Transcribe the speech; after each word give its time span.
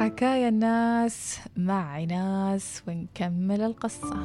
حكايا 0.00 0.48
الناس 0.48 1.40
مع 1.56 1.92
عناس 1.92 2.82
ونكمل 2.88 3.60
القصة. 3.60 4.16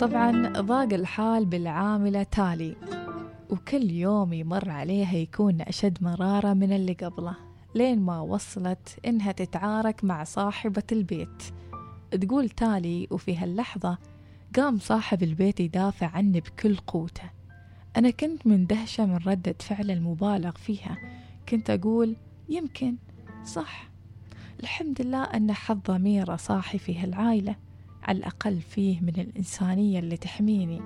طبعا 0.00 0.52
ضاق 0.60 0.92
الحال 0.92 1.44
بالعاملة 1.44 2.22
تالي 2.22 2.76
وكل 3.50 3.90
يوم 3.90 4.32
يمر 4.32 4.70
عليها 4.70 5.14
يكون 5.14 5.60
أشد 5.60 5.98
مرارة 6.00 6.52
من 6.52 6.72
اللي 6.72 6.92
قبله 6.92 7.36
لين 7.74 8.00
ما 8.00 8.20
وصلت 8.20 8.98
إنها 9.06 9.32
تتعارك 9.32 10.04
مع 10.04 10.24
صاحبة 10.24 10.82
البيت. 10.92 11.42
تقول 12.20 12.48
تالي 12.48 13.08
وفي 13.10 13.36
هاللحظة 13.36 13.98
قام 14.56 14.78
صاحب 14.78 15.22
البيت 15.22 15.60
يدافع 15.60 16.06
عني 16.06 16.40
بكل 16.40 16.76
قوته. 16.76 17.41
أنا 17.96 18.10
كنت 18.10 18.46
مندهشة 18.46 19.06
من 19.06 19.16
ردة 19.16 19.54
فعل 19.60 19.90
المبالغ 19.90 20.50
فيها. 20.50 20.98
كنت 21.48 21.70
أقول 21.70 22.16
يمكن. 22.48 22.96
صح. 23.44 23.88
الحمد 24.60 25.02
لله 25.02 25.24
أن 25.24 25.52
حظ 25.52 25.78
ضميره 25.86 26.36
صاحي 26.36 26.78
في 26.78 26.98
هالعائلة 26.98 27.56
على 28.02 28.18
الأقل 28.18 28.60
فيه 28.60 29.00
من 29.00 29.20
الإنسانية 29.20 29.98
اللي 29.98 30.16
تحميني. 30.16 30.82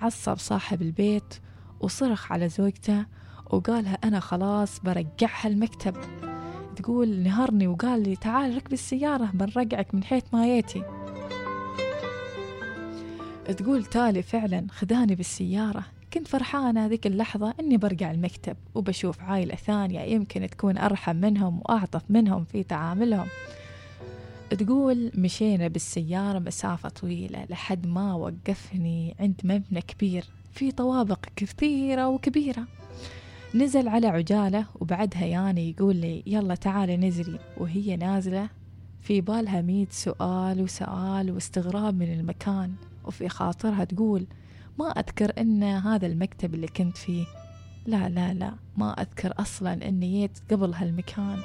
عصب 0.00 0.38
صاحب 0.38 0.82
البيت 0.82 1.34
وصرخ 1.80 2.32
على 2.32 2.48
زوجته 2.48 3.06
وقالها 3.50 3.98
أنا 4.04 4.20
خلاص 4.20 4.80
برجعها 4.80 5.48
المكتب 5.48 5.96
تقول 6.76 7.18
نهرني. 7.18 7.66
وقال 7.66 8.02
لي 8.02 8.16
تعال 8.16 8.56
ركب 8.56 8.72
السيارة 8.72 9.30
بنرجعك 9.34 9.94
من 9.94 10.04
حيث 10.04 10.24
ما 10.32 10.46
ياتي 10.46 10.82
تقول 13.56 13.84
تالي 13.84 14.22
فعلا 14.22 14.66
خذاني 14.70 15.14
بالسيارة. 15.14 15.84
كنت 16.12 16.28
فرحانة 16.28 16.86
هذيك 16.86 17.06
اللحظة 17.06 17.54
أني 17.60 17.76
برجع 17.76 18.10
المكتب 18.10 18.56
وبشوف 18.74 19.20
عائلة 19.20 19.54
ثانية 19.54 20.00
يمكن 20.00 20.50
تكون 20.50 20.78
أرحم 20.78 21.16
منهم 21.16 21.60
وأعطف 21.60 22.02
منهم 22.08 22.44
في 22.44 22.62
تعاملهم. 22.62 23.26
تقول 24.50 25.12
مشينا 25.14 25.68
بالسيارة 25.68 26.38
مسافة 26.38 26.88
طويلة 26.88 27.44
لحد 27.50 27.86
ما 27.86 28.14
وقفني 28.14 29.14
عند 29.20 29.40
مبنى 29.44 29.80
كبير 29.80 30.24
في 30.52 30.72
طوابق 30.72 31.18
كثيرة 31.36 32.08
وكبيرة. 32.08 32.66
نزل 33.54 33.88
على 33.88 34.06
عجالة 34.06 34.66
وبعدها 34.80 35.24
ياني 35.24 35.70
يقول 35.70 35.96
لي 35.96 36.22
يلا 36.26 36.54
تعالي 36.54 36.96
نزلي 36.96 37.38
وهي 37.56 37.96
نازلة 37.96 38.48
في 39.02 39.20
بالها 39.20 39.62
ميت 39.62 39.92
سؤال 39.92 40.62
وسؤال 40.62 41.30
واستغراب 41.30 41.94
من 41.94 42.12
المكان. 42.12 42.72
وفي 43.04 43.28
خاطرها 43.28 43.84
تقول 43.84 44.26
ما 44.78 44.90
أذكر 44.90 45.32
أن 45.38 45.62
هذا 45.62 46.06
المكتب 46.06 46.54
اللي 46.54 46.68
كنت 46.68 46.96
فيه. 46.96 47.24
لا 47.86 48.08
لا 48.08 48.34
لا 48.34 48.52
ما 48.76 48.92
أذكر 48.92 49.34
أصلا 49.38 49.88
أني 49.88 50.20
جيت 50.20 50.38
قبل 50.50 50.74
هالمكان. 50.74 51.38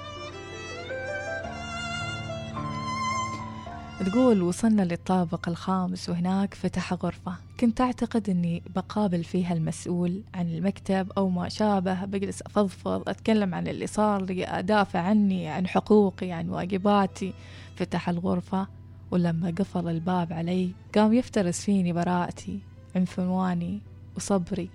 تقول 4.06 4.42
وصلنا 4.42 4.82
للطابق 4.82 5.50
الخامس 5.50 6.10
وهناك 6.10 6.54
فتح 6.54 6.94
غرفة. 6.94 7.36
كنت 7.60 7.82
أعتقد 7.82 8.30
أني 8.30 8.64
بقابل 8.76 9.24
فيها 9.24 9.54
المسؤول 9.54 10.22
عن 10.34 10.48
المكتب 10.48 11.12
أو 11.18 11.30
ما 11.30 11.50
شابه. 11.50 12.06
بجلس 12.06 12.42
أفضفض 12.42 13.10
أتكلم 13.10 13.56
عن 13.56 13.68
اللي 13.68 13.88
صار 13.88 14.26
لي 14.26 14.48
أدافع 14.48 15.00
عني 15.00 15.48
عن 15.48 15.68
حقوقي 15.68 16.32
عن 16.32 16.50
واجباتي. 16.50 17.34
فتح 17.76 18.10
الغرفة 18.10 18.68
ولما 19.12 19.54
قفل 19.60 19.88
الباب 19.88 20.34
علي 20.34 20.72
قام 20.96 21.14
يفترس 21.14 21.62
فيني 21.62 21.94
براءتي. 21.94 22.60
عنفواني 22.96 23.82
وصبري 24.16 24.70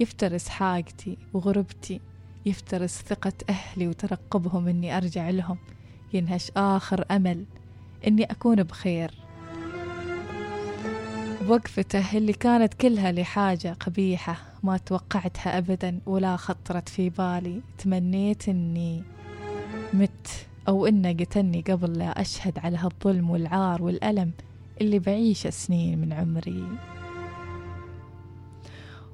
يفترس 0.00 0.48
حاجتي 0.48 1.16
وغربتي 1.32 2.00
يفترس 2.46 3.02
ثقة 3.02 3.32
أهلي 3.48 3.88
وترقبهم 3.88 4.68
أني 4.68 4.96
أرجع 4.96 5.30
لهم 5.30 5.58
ينهش 6.12 6.50
آخر 6.56 7.04
أمل 7.10 7.44
أني 8.06 8.24
أكون 8.24 8.62
بخير. 8.62 9.10
بوقفته 11.42 12.16
اللي 12.16 12.32
كانت 12.32 12.74
كلها 12.74 13.12
لحاجة 13.12 13.76
قبيحة 13.80 14.36
ما 14.62 14.76
توقعتها 14.76 15.58
أبدا 15.58 16.00
ولا 16.06 16.36
خطرت 16.36 16.88
في 16.88 17.10
بالي. 17.10 17.60
تمنيت 17.78 18.48
أني 18.48 19.02
مت 19.92 20.46
أو 20.68 20.86
إنه 20.86 21.12
قتلني 21.12 21.60
قبل 21.60 21.98
لا 21.98 22.20
أشهد 22.20 22.58
على 22.58 22.78
هالظلم 22.78 23.30
والعار 23.30 23.82
والألم 23.82 24.32
اللي 24.80 24.98
بعيشه 24.98 25.50
سنين 25.50 25.98
من 25.98 26.12
عمري. 26.12 26.64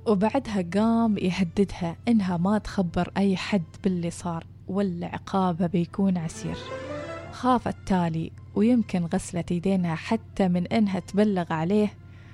وبعدها 0.06 0.65
قام 0.75 1.19
يهددها 1.19 1.97
إنها 2.09 2.37
ما 2.37 2.59
تخبر 2.59 3.11
أي 3.17 3.37
حد 3.37 3.62
باللي 3.84 4.11
صار 4.11 4.47
ولا 4.69 5.06
عقابها 5.06 5.67
بيكون 5.67 6.19
عسير. 6.19 6.56
خافت 7.33 7.77
تالي 7.87 8.31
ويمكن 8.55 9.05
غسلت 9.05 9.50
يدينها 9.50 9.94
حتى 9.94 10.49
من 10.49 10.67
إنها 10.67 11.00
تبلغ 11.00 11.53
عليه 11.53 11.93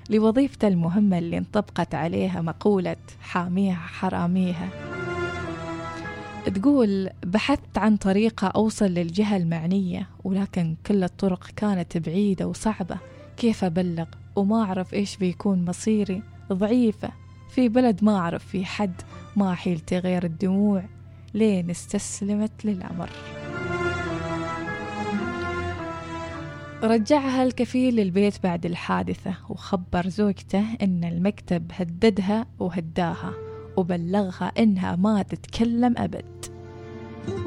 لوظيفته 0.09 0.67
المهمة 0.67 1.17
اللي 1.17 1.37
انطبقت 1.37 1.95
عليها 1.95 2.41
مقولة 2.41 2.95
حاميها 3.21 3.75
حراميها. 3.75 4.69
تقول 6.55 7.09
بحثت 7.25 7.77
عن 7.77 7.97
طريقة 7.97 8.47
أوصل 8.47 8.85
للجهة 8.85 9.37
المعنية 9.37 10.09
ولكن 10.23 10.75
كل 10.87 11.03
الطرق 11.03 11.47
كانت 11.55 11.97
بعيدة 11.97 12.47
وصعبة. 12.47 12.97
كيف 13.37 13.63
أبلغ؟ 13.63 14.05
وما 14.35 14.63
أعرف 14.63 14.93
إيش 14.93 15.17
بيكون 15.17 15.65
مصيري؟ 15.65 16.23
ضعيفة. 16.51 17.22
في 17.49 17.69
بلد 17.69 18.03
ما 18.03 18.17
أعرف 18.17 18.45
في 18.45 18.65
حد 18.65 19.01
ما 19.35 19.53
حيلتي 19.53 19.97
غير 19.97 20.23
الدموع. 20.23 20.83
لين 21.33 21.69
استسلمت 21.69 22.65
للأمر. 22.65 23.09
رجعها 26.83 27.43
الكفيل 27.43 27.95
للبيت 27.95 28.43
بعد 28.43 28.65
الحادثة 28.65 29.35
وخبر 29.49 30.09
زوجته 30.09 30.65
إن 30.81 31.03
المكتب 31.03 31.71
هددها 31.73 32.47
وهداها 32.59 33.33
وبلغها 33.77 34.51
إنها 34.59 34.95
ما 34.95 35.21
تتكلم 35.21 35.95
أبد. 35.97 36.45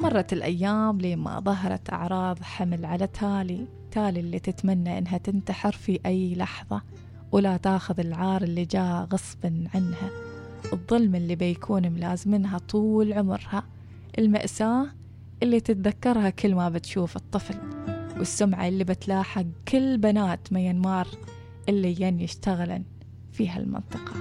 مرت 0.03 0.33
الأيام 0.33 1.01
لما 1.01 1.41
ظهرت 1.41 1.93
أعراض 1.93 2.43
حمل 2.43 2.85
على 2.85 3.07
تالي. 3.07 3.67
تالي 3.91 4.21
اللي 4.21 4.39
تتمنى 4.39 4.99
إنها 4.99 5.19
تنتحر 5.19 5.73
في 5.73 6.01
أي 6.07 6.35
لحظة. 6.35 6.83
ولا 7.33 7.57
تاخذ 7.57 8.01
العار 8.01 8.43
اللي 8.43 8.65
جاء 8.65 9.09
غصبا 9.13 9.65
عنها. 9.75 10.11
الظلم 10.73 11.15
اللي 11.15 11.37
بيكون 11.37 11.93
ملازمنها 11.93 12.59
طول 12.59 13.13
عمرها. 13.13 13.65
المأساة 14.19 14.87
اللي 15.43 15.61
تتذكرها 15.61 16.31
كل 16.31 16.55
ما 16.55 16.69
بتشوف 16.69 17.17
الطفل. 17.17 17.55
والسمعة 18.19 18.69
اللي 18.69 18.85
بتلاحق 18.85 19.45
كل 19.69 19.99
بنات 19.99 20.53
ميانمار 20.53 21.09
اللي 21.69 21.97
ين 22.01 22.21
يشتغلن 22.21 22.85
في 23.33 23.49
هالمنطقة. 23.49 24.13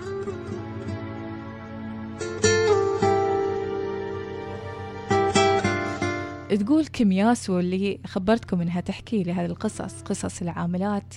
تقول 6.50 6.86
كيمياسو 6.86 7.60
اللي 7.60 8.00
خبرتكم 8.06 8.62
إنها 8.62 8.82
تحكي 8.82 9.24
لي 9.24 9.34
هذه 9.34 9.46
القصص 9.46 10.02
قصص 10.02 10.42
العاملات. 10.42 11.14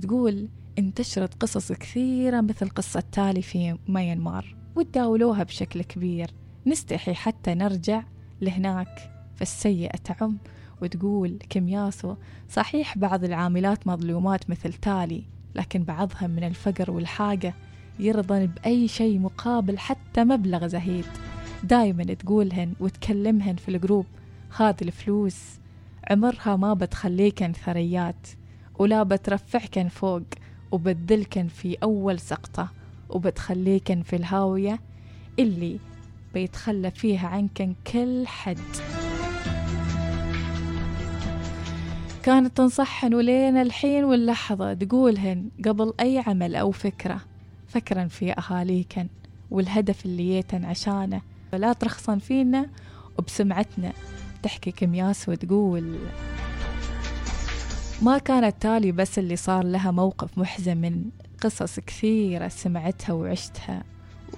تقول 0.00 0.48
انتشرت 0.78 1.34
قصص 1.42 1.72
كثيرة 1.72 2.40
مثل 2.40 2.68
قصة 2.68 3.02
تالي 3.12 3.42
في 3.42 3.78
ميانمار 3.88 4.56
وتداولوها 4.76 5.42
بشكل 5.42 5.82
كبير. 5.82 6.30
نستحي 6.66 7.14
حتى 7.14 7.54
نرجع 7.54 8.04
لهناك 8.40 9.12
فالسيئة 9.34 9.96
تعم 9.96 10.38
وتقول 10.82 11.38
كيمياسو 11.48 12.14
صحيح 12.48 12.98
بعض 12.98 13.24
العاملات 13.24 13.86
مظلومات 13.86 14.50
مثل 14.50 14.72
تالي 14.72 15.24
لكن 15.54 15.82
بعضهم 15.82 16.30
من 16.30 16.44
الفقر 16.44 16.90
والحاجة 16.90 17.54
يرضن 17.98 18.46
بأي 18.46 18.88
شيء 18.88 19.18
مقابل 19.18 19.78
حتى 19.78 20.24
مبلغ 20.24 20.66
زهيد. 20.66 21.04
دايما 21.64 22.04
تقولهن 22.04 22.72
وتكلمهن 22.80 23.56
في 23.56 23.68
الجروب 23.68 24.06
هذه 24.56 24.76
الفلوس 24.82 25.36
عمرها 26.10 26.56
ما 26.56 26.74
بتخليكن 26.74 27.52
ثريات. 27.52 28.26
ولا 28.82 29.02
بترفعكن 29.02 29.88
فوق 29.88 30.22
وبتذلكن 30.72 31.48
في 31.48 31.76
أول 31.82 32.20
سقطة 32.20 32.68
وبتخليكن 33.10 34.02
في 34.02 34.16
الهاوية 34.16 34.80
اللي 35.38 35.78
بيتخلى 36.34 36.90
فيها 36.90 37.28
عنكن 37.28 37.74
كل 37.92 38.26
حد. 38.26 38.58
كانت 42.22 42.56
تنصحهن 42.56 43.14
ولين 43.14 43.56
الحين 43.56 44.04
واللحظة 44.04 44.74
تقولهن 44.74 45.48
قبل 45.64 45.92
أي 46.00 46.22
عمل 46.26 46.54
أو 46.56 46.70
فكرة 46.70 47.20
فكرا 47.68 48.06
في 48.06 48.32
أهاليكن 48.32 49.08
والهدف 49.50 50.06
اللي 50.06 50.22
جيتن 50.22 50.64
عشانه. 50.64 51.20
فلا 51.52 51.72
ترخصن 51.72 52.18
فينا 52.18 52.66
وبسمعتنا 53.18 53.92
تحكي 54.42 54.70
كمياس 54.70 55.28
وتقول 55.28 55.98
ما 58.02 58.18
كانت 58.18 58.62
تالي 58.62 58.92
بس 58.92 59.18
اللي 59.18 59.36
صار 59.36 59.64
لها 59.64 59.90
موقف 59.90 60.38
محزن 60.38 60.76
من 60.76 61.04
قصص 61.40 61.80
كثيرة 61.80 62.48
سمعتها 62.48 63.12
وعشتها 63.12 63.84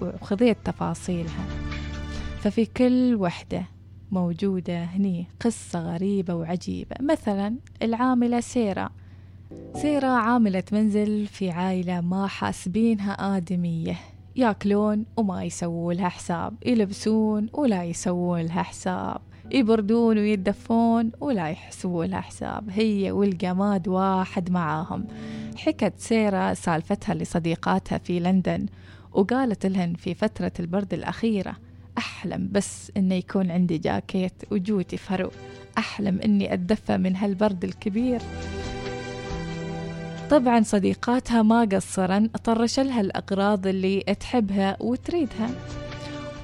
وخذيت 0.01 0.57
تفاصيلها. 0.65 1.45
ففي 2.39 2.65
كل 2.65 3.15
وحدة 3.15 3.65
موجودة 4.11 4.83
هني 4.83 5.27
قصة 5.39 5.79
غريبة 5.79 6.33
وعجيبة. 6.35 6.95
مثلا 7.01 7.55
العاملة 7.81 8.39
سيرة 8.39 8.89
سيرة 9.75 10.07
عاملة 10.07 10.63
منزل 10.71 11.27
في 11.27 11.49
عائلة 11.49 12.01
ما 12.01 12.27
حاسبينها 12.27 13.37
آدمية. 13.37 13.99
ياكلون 14.35 15.05
وما 15.17 15.43
يسووا 15.43 15.93
لها 15.93 16.09
حساب 16.09 16.53
يلبسون 16.65 17.49
ولا 17.53 17.83
يسوون 17.83 18.41
لها 18.41 18.63
حساب. 18.63 19.21
يبردون 19.51 20.17
ويدفون 20.17 21.11
ولا 21.21 21.49
يحسبوا 21.49 22.05
لها 22.05 22.21
حساب. 22.21 22.69
هي 22.69 23.11
والجماد 23.11 23.87
واحد 23.87 24.51
معاهم. 24.51 25.07
حكت 25.57 25.93
سيرة 25.97 26.53
سالفتها 26.53 27.15
لصديقاتها 27.15 27.97
في 27.97 28.19
لندن 28.19 28.65
وقالت 29.13 29.65
لهن 29.65 29.93
في 29.93 30.13
فترة 30.13 30.51
البرد 30.59 30.93
الأخيرة 30.93 31.55
أحلم 31.97 32.49
بس 32.51 32.91
إنه 32.97 33.15
يكون 33.15 33.51
عندي 33.51 33.77
جاكيت 33.77 34.33
وجوتي 34.51 34.97
فرو 34.97 35.31
أحلم 35.77 36.19
إني 36.21 36.53
أتدفى 36.53 36.97
من 36.97 37.15
هالبرد 37.15 37.63
الكبير. 37.63 38.21
طبعا 40.29 40.61
صديقاتها 40.63 41.41
ما 41.41 41.61
قصرن 41.71 42.27
طرش 42.27 42.79
لها 42.79 43.01
الأغراض 43.01 43.67
اللي 43.67 44.01
تحبها 44.01 44.77
وتريدها. 44.79 45.49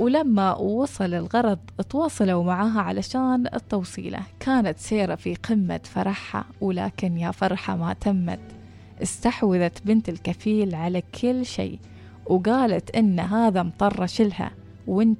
ولما 0.01 0.55
وصل 0.55 1.13
الغرض 1.13 1.59
تواصلوا 1.89 2.43
معاها 2.43 2.81
علشان 2.81 3.47
التوصيلة. 3.53 4.19
كانت 4.39 4.79
سيرة 4.79 5.15
في 5.15 5.35
قمة 5.35 5.79
فرحها 5.83 6.45
ولكن 6.61 7.17
يا 7.17 7.31
فرحة 7.31 7.75
ما 7.75 7.93
تمت. 7.93 8.39
استحوذت 9.03 9.85
بنت 9.85 10.09
الكفيل 10.09 10.75
على 10.75 11.03
كل 11.21 11.45
شيء 11.45 11.79
وقالت 12.25 12.95
إن 12.95 13.19
هذا 13.19 13.63
مطرش 13.63 14.21
لها 14.21 14.51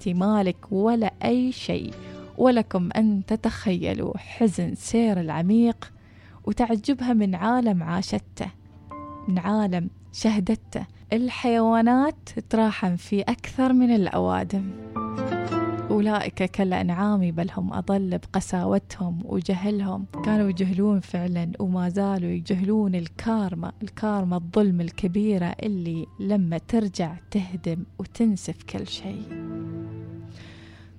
مالك 0.07 0.71
ولا 0.71 1.13
أي 1.23 1.51
شيء. 1.51 1.93
ولكم 2.37 2.89
أن 2.95 3.21
تتخيلوا 3.27 4.17
حزن 4.17 4.75
سير 4.75 5.19
العميق 5.19 5.91
وتعجبها 6.45 7.13
من 7.13 7.35
عالم 7.35 7.83
عاشته 7.83 8.47
من 9.27 9.39
عالم 9.39 9.89
شهدته. 10.13 10.85
الحيوانات 11.13 12.29
تراحم 12.49 12.95
في 12.95 13.21
أكثر 13.21 13.73
من 13.73 13.95
الأوادم. 13.95 14.71
أولئك 15.89 16.43
كالأنعام 16.43 17.31
بل 17.31 17.49
هم 17.57 17.73
أضل 17.73 18.17
بقساوتهم 18.17 19.19
وجهلهم. 19.25 20.05
كانوا 20.25 20.49
يجهلون 20.49 20.99
فعلا 20.99 21.51
وما 21.59 21.89
زالوا 21.89 22.29
يجهلون 22.29 22.95
الكارما 22.95 23.71
الكارما 23.83 24.35
الظلم 24.37 24.81
الكبيرة 24.81 25.55
اللي 25.63 26.05
لما 26.19 26.57
ترجع 26.57 27.15
تهدم 27.31 27.83
وتنسف 27.99 28.63
كل 28.63 28.87
شيء. 28.87 29.23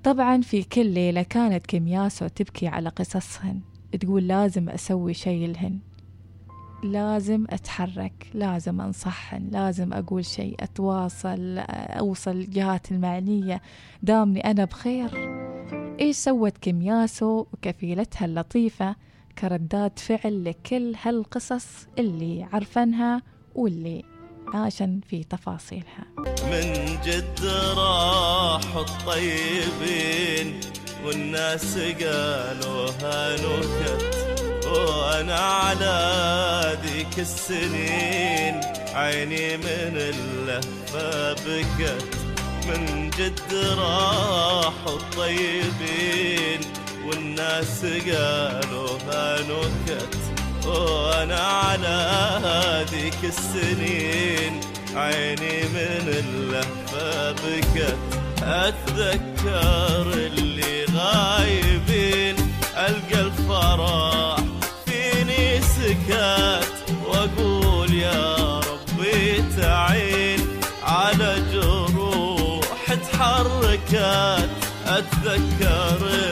طبعا 0.04 0.40
في 0.40 0.62
كل 0.62 0.86
ليلة 0.86 1.22
كانت 1.22 1.66
كيمياسو 1.66 2.26
تبكي 2.26 2.66
على 2.66 2.88
قصصهن. 2.88 3.60
تقول 4.00 4.28
لازم 4.28 4.68
أسوي 4.68 5.14
شيء 5.14 5.48
لهن. 5.48 5.78
لازم 6.82 7.44
أتحرك 7.50 8.26
لازم 8.34 8.80
أنصحن 8.80 9.48
لازم 9.52 9.92
أقول 9.92 10.24
شيء 10.24 10.56
أتواصل 10.60 11.58
أوصل 11.98 12.30
الجهات 12.30 12.92
المعنية. 12.92 13.62
دامني 14.02 14.40
أنا 14.40 14.64
بخير. 14.64 15.10
إيش 16.00 16.16
سوت 16.16 16.58
كيمياسو 16.58 17.46
وكفيلتها 17.52 18.24
اللطيفة؟ 18.24 18.96
كردات 19.38 19.98
فعل 19.98 20.44
لكل 20.44 20.94
هالقصص 21.02 21.66
اللي 21.98 22.46
عرفنها 22.52 23.22
واللي 23.54 24.02
عاشن 24.54 25.00
في 25.08 25.24
تفاصيلها. 25.24 26.04
من 26.18 26.98
جد 27.04 27.44
راح 27.76 28.76
الطيبين 28.76 30.60
والناس 31.06 31.78
قالوها 31.78 33.36
نكت 33.36 34.21
وأنا 34.72 35.38
على 35.38 36.78
ذيك 36.84 37.18
السنين 37.18 38.60
عيني 38.94 39.56
من 39.56 39.94
اللهفة 39.96 41.32
بكت 41.32 42.04
من 42.68 43.10
جد 43.18 43.54
راح 43.78 44.72
الطيبين 44.86 46.60
والناس 47.06 47.84
قالوها 47.84 49.38
نكت. 49.40 50.16
وأنا 50.66 51.40
على 51.40 52.86
ذيك 52.90 53.18
السنين 53.24 54.60
عيني 54.96 55.62
من 55.62 56.04
اللهفة 56.24 57.32
بكت 57.32 57.96
أتذكر 58.42 60.12
اللي 60.14 60.84
غايبين 60.96 62.36
ألقى 62.76 63.20
الفرح 63.20 64.41
تحركت 73.92 74.48
أتذكر 74.86 76.31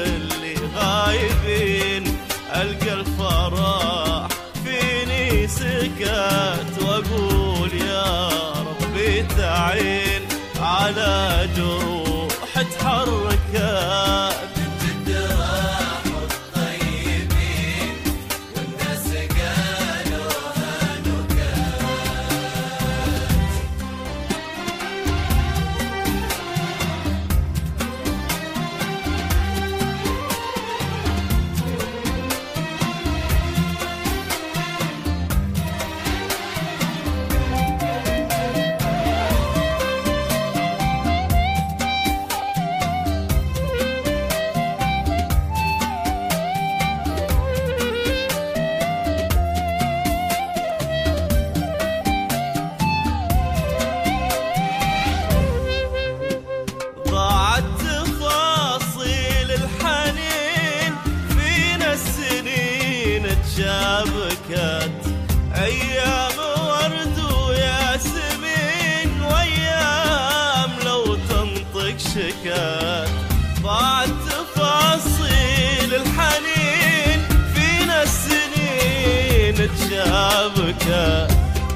تشابكت 80.41 81.29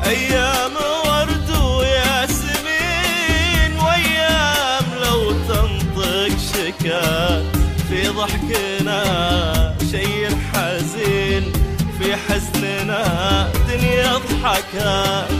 أيام 0.06 0.73
ورد 1.06 1.50
وياسمين 1.78 3.73
وأيام 3.78 4.85
لو 5.04 5.33
تنطق 5.33 6.28
شكات 6.54 7.44
في 7.88 8.09
ضحكنا 8.09 9.75
شي 9.90 10.26
حزين 10.52 11.52
في 11.99 12.16
حزننا 12.16 13.49
دنيا 13.68 14.12
ضحكات 14.18 15.30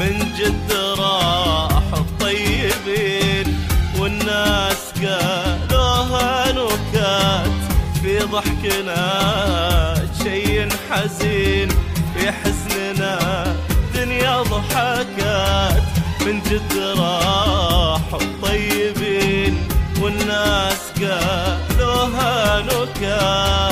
من 0.00 0.18
جد 0.38 0.72
راح 0.98 1.39
من 16.30 16.40
جد 16.42 16.78
راح 16.98 18.14
الطيبين 18.14 19.68
والناس 20.02 20.92
قالوها 21.00 22.62
نكات 22.62 23.69